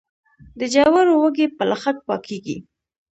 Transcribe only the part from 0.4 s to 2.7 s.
د جوارو وږي په لښک پاکیږي.